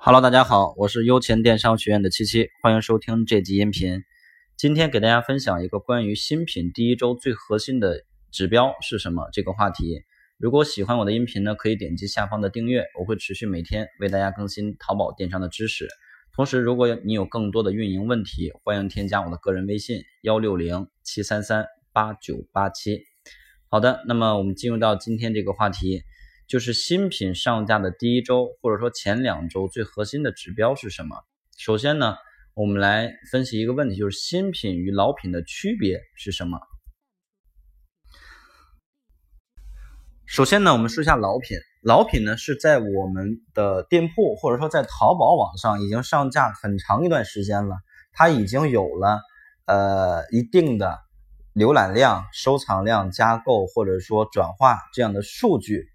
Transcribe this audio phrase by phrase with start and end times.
[0.00, 4.04] Hello，大家好，我是优钱电商学院的七七，欢迎收听这集音频。
[4.56, 10.04] 今天给大家分享一个关于新品第一周最核心的指标是什么这个话题。
[10.38, 15.88] 如果喜欢我的音频呢，可以点击下方的订阅，我会持续每天为大家更新淘宝电商的知识。
[16.32, 23.02] 同时，如果你有更多的运营问题，欢迎添加我的个人微信幺六零七三三八九八七。
[23.68, 26.02] 好的，那么我们进入到今天这个话题。
[26.48, 31.14] 就是新品上架的第一周，或者说前两周最核心的指标是什么？
[31.58, 32.16] 首先呢，
[32.54, 36.58] 我们来分析一个问题，就是新品与老品的区别是什么？
[40.24, 41.58] 首先呢，我们说一下老品。
[41.82, 47.76] 老品呢是在我们的店铺或者说在淘宝网上已经上架很长一段时间了，
[48.12, 49.20] 它已经有了
[49.66, 50.98] 呃一定的
[51.54, 55.86] 浏览量、收藏量、加购或者说转化这样的数据。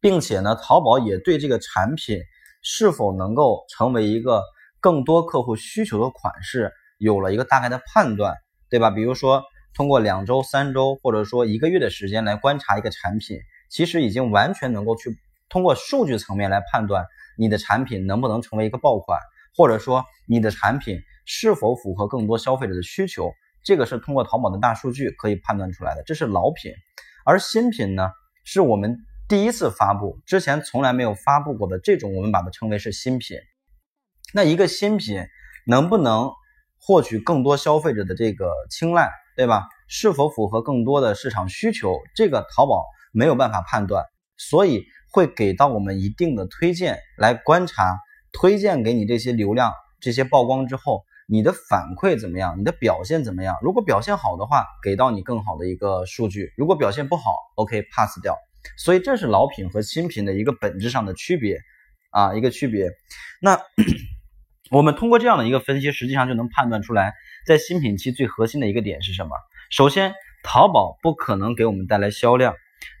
[0.00, 2.20] 并且呢，淘宝也对这个产品
[2.62, 4.42] 是否能够成为一个
[4.80, 8.34] 更多客户需求的款式有了一个大概的判断，
[8.68, 8.90] 对吧？
[8.90, 9.42] 比如说
[9.74, 13.38] 通过两周、三周或者说一个月的时间来观察一个产品，
[13.70, 15.16] 其实已经完全能够去
[15.48, 19.18] 通过数据层面来判断你的产品能不能成为一个爆款，
[19.56, 23.32] 或者说你的产品是否符合更多消费者的需求，
[23.64, 26.02] 这个是通过淘宝的大数据可以判断出来的。
[26.04, 26.72] 这是老品，
[27.24, 28.10] 而新品呢，
[28.44, 28.98] 是我们。
[29.28, 33.36] 第一次发布之前从来没有发布过的这种，我们把它称为是新品。
[34.32, 35.26] 那一个新品
[35.66, 36.30] 能不能
[36.78, 39.66] 获取更多消费者的这个青睐，对吧？
[39.88, 44.04] 是否符合更多的市场需求，这个淘宝没有办法判断，
[44.36, 47.98] 所以会给到我们一定的推荐来观察，
[48.32, 52.60] 推荐给你这些流量、这些曝光之后，你的反馈怎么样？
[52.60, 53.56] 你的表现怎么样？
[53.60, 58.38] 如果表现好的话，给到你更好的一个数据；如果表现不好，OK pass 掉。
[58.76, 61.58] 所以这是老品和新品的一个本质上的区别
[62.10, 62.90] 啊，一个区别。
[63.40, 63.60] 那
[64.70, 67.14] 我们通过这样的一个分析，实际上就能判断出来，
[67.46, 69.30] 在新品期最核心的一个点是什么。
[69.70, 72.54] 首先，淘宝不可能给我们带来销量，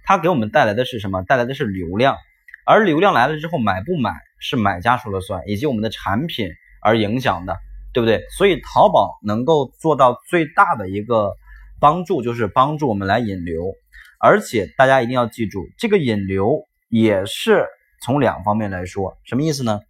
[0.04, 1.22] 它给我们带来的是什么？
[1.22, 2.16] 带来的是流量。
[2.64, 6.50] 而流量来了之后，买不买是买家说了算，以及我们的产品
[6.82, 7.56] 而影响的，
[7.92, 8.24] 对不对？
[8.36, 11.34] 所以淘宝能够做到最大的一个
[11.80, 13.72] 帮助，就是帮助我们来引流。
[14.20, 17.66] 而且大家一定要记住，这个引流也是
[18.04, 19.80] 从两方面来说，什么意思呢？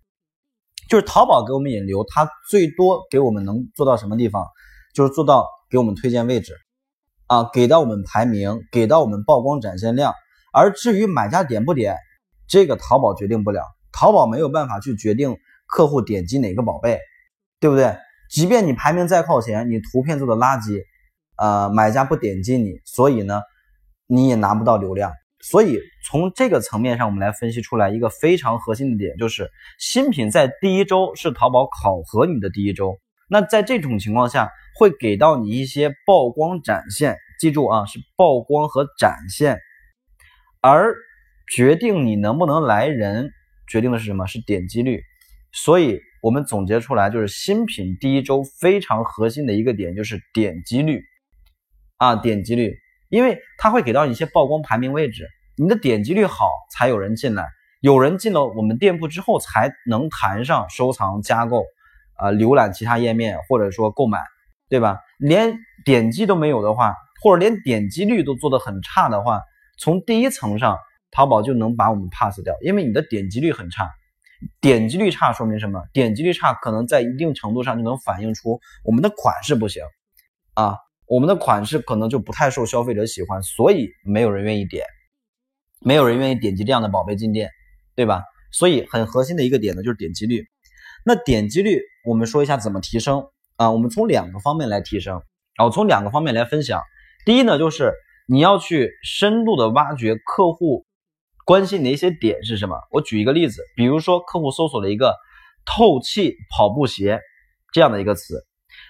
[0.88, 4.46] 就是淘宝给我们引流，它最多给我们能做到什么地方？
[4.94, 6.54] 就是做到给我们推荐位置，
[7.26, 10.14] 啊，给到我们排名，给到我们曝光展现量。
[10.52, 11.96] 而至于买家点不点，
[12.48, 13.62] 这个淘宝决定不了，
[13.92, 17.00] 淘宝没有办法去决定客户点击哪个宝贝，
[17.60, 17.96] 对不对？
[18.30, 20.82] 即便你排名再靠前，你图片做的垃圾，
[21.36, 23.42] 呃，买家不点击你，所以呢？
[24.06, 32.98] 你也拿不到流量，所以从这个层面上，我们来分析出来一个非常核心的点，就是新品在第一周是淘宝考核你的第一周。
[33.28, 39.58] 那在这种情况下，会给到你一些曝光展现，记住啊，是曝光和展现，
[40.60, 40.94] 而
[41.52, 43.32] 决定你能不能来人，
[43.68, 44.26] 决定的是什么？
[44.26, 45.02] 是点击率。
[45.52, 51.02] 所以我们总结出来，就是新品第一周非常核心的一个点就是点击率
[51.96, 52.76] 啊，点击率。
[53.08, 57.46] 因为它会给到你一些曝光排名位置，你的点击率好才有人进来，
[57.80, 61.64] 有人进了我们店铺之后才能谈上收藏、加购，
[62.14, 64.20] 啊，浏览其他页面或者说购买，
[64.68, 65.00] 对吧？
[65.18, 69.42] 连点击都没有的话，或者连点击率都做得很差的话，
[69.78, 70.78] 从第一层上，
[71.10, 73.90] 淘宝就能把我们 pass 掉，因为你的点击率很差，
[74.60, 75.82] 点击率差说明什么？
[75.92, 79.84] 点击率差可能在一定程度上就能反映出我们的款式不行，
[80.54, 80.76] 啊。
[81.08, 84.84] 我们的款式可能就不太受消费者喜欢，所以没有人愿意点，
[85.80, 87.50] 没有人愿意点击这样的宝贝进店，
[87.94, 88.22] 对吧？
[88.50, 90.44] 所以很核心的一个点呢，就是点击率。
[91.04, 93.70] 那点击率，我们说一下怎么提升啊？
[93.70, 95.22] 我们从两个方面来提升，
[95.56, 96.82] 然后从两个方面来分享。
[97.24, 97.92] 第一呢，就是
[98.26, 100.84] 你要去深度的挖掘客户
[101.44, 102.76] 关心的一些点是什么。
[102.90, 105.14] 我举一个例子，比如说客户搜索了一个
[105.64, 107.20] “透气跑步鞋”
[107.72, 108.44] 这样的一个词。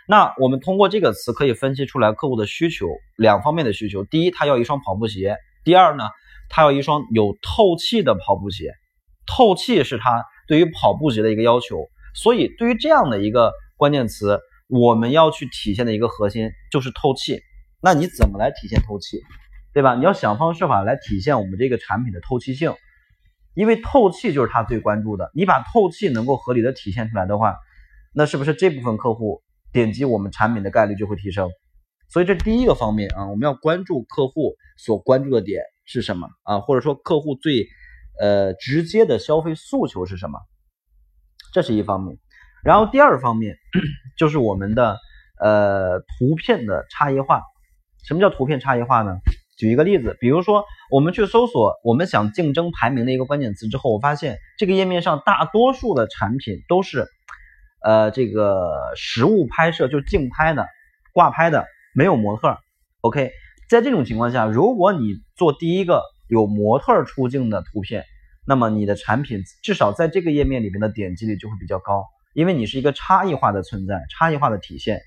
[0.09, 2.87] 那我们通过这个词可以分析出来客户的需求，
[3.17, 4.05] 两方面的需求。
[4.05, 6.05] 第一，他要一双跑步鞋；第二呢，
[6.49, 8.73] 他要一双有透气的跑步鞋。
[9.27, 11.89] 透气是他对于跑步鞋的一个要求。
[12.15, 14.39] 所以，对于这样的一个关键词，
[14.69, 17.41] 我们要去体现的一个核心就是透气。
[17.83, 19.21] 那你怎么来体现透气，
[19.75, 19.97] 对吧？
[19.97, 22.73] 你要想方设法来体现我们这个产品的透气性，
[23.55, 25.31] 因为透气就是他最关注的。
[25.35, 27.57] 你把透气能够合理的体现出来的话，
[28.15, 29.43] 那是不是这部分客户？
[29.77, 31.51] 点击我们产品的概率就会提升，
[32.09, 37.67] 所以这第一个方面啊，我们要关注客户所关注的点是什么啊，或者说客户最
[38.19, 40.39] 呃直接的消费诉求是什么。
[41.53, 42.17] 这是一方面。
[42.65, 43.55] 然后第二方面
[44.17, 44.97] 就是我们的
[45.39, 47.43] 呃图片的差异化。
[48.09, 49.19] 什么叫图片差异化呢？
[49.59, 57.07] 举一个例子，比如说我们去搜索我们想竞争排名的一个关键词之后，我发现这个页面上大多数的产品都是
[57.87, 60.67] 呃这个实物拍摄，就是竞拍的、
[61.13, 62.59] 挂拍的，没有模特。
[63.01, 63.31] OK，
[63.71, 68.05] 在这种情况下，如果你做第一个有模特出镜的图片，
[68.45, 72.05] 那么你的产品至少在这个页面里面的点击率就会比较高，
[72.35, 75.01] 因为你是一个差异化的存在，差异化的体现，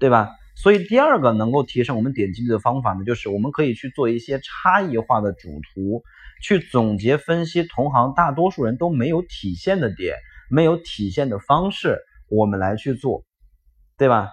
[0.00, 0.30] 对吧？
[0.56, 6.02] 所以第二个能够提升我们点击率的方法呢，就是我们可以去做一些差异化的主图，
[6.42, 10.16] 去总结分析同行大多数人都没有体现的点，
[10.50, 11.98] 没有体现的方式，
[12.28, 13.24] 我们来去做，
[13.96, 14.28] 对吧？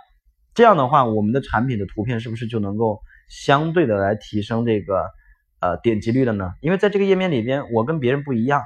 [0.54, 3.00] 这样的话，我们的产品的图片是不是就能够
[3.30, 5.10] 相对的来提升这个
[5.62, 6.52] 呃点击率的呢？
[6.62, 8.64] 因为在这个页面里边，我跟别人不一样，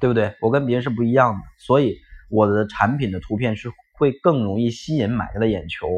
[0.00, 0.36] 对不对？
[0.40, 1.98] 我跟别人是不一样的，所以
[2.30, 5.88] 我的产品的图片是会更容易吸引买家的眼球。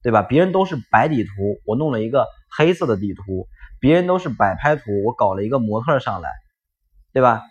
[0.00, 0.22] 对吧？
[0.22, 1.30] 别人都是白底图，
[1.66, 2.24] 我弄了一个
[2.56, 3.48] 黑色的底图；
[3.80, 6.30] 别人都是摆拍图，我搞了一个模特上来，
[7.12, 7.42] 对吧？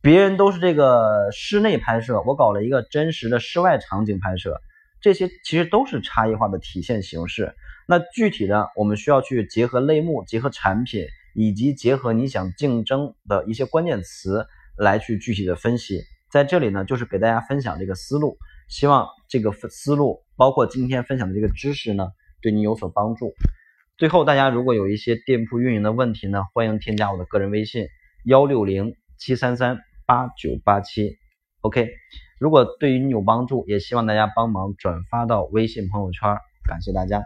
[0.00, 4.60] 别人都是这个室内拍摄，我搞了一个真实的室外场景拍摄。
[5.00, 7.54] 这些其实都是差异化的体现形式。
[7.86, 14.46] 那具体的，我们需要去结合类目、结合产品，以及结合你想竞争的一些关键词
[14.76, 16.02] 来去具体的分析。
[16.30, 18.36] 在这里呢，就是给大家分享这个思路，
[18.68, 20.22] 希望这个思路。
[20.36, 22.08] 包括今天分享的这个知识呢，
[22.42, 23.34] 对你有所帮助。
[23.96, 27.88] 最后，大家如果有一些店铺运营的问题呢，欢迎添加我的个人微信
[28.24, 29.78] 幺六零七三三
[30.08, 31.18] 八九八七。
[31.60, 31.90] OK，
[32.40, 36.34] 如果对于你有帮助，也希望大家帮忙转发到微信朋友圈，
[36.66, 37.22] 感谢大家。